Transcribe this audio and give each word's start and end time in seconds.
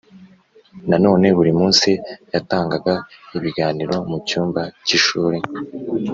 Nanone 0.89 1.27
buri 1.37 1.51
munsi 1.59 1.89
yatangaga 2.33 2.93
ibiganiro 3.37 3.95
mu 4.09 4.17
cyumba 4.27 4.61
cy 4.85 4.93
ishuri 4.97 5.37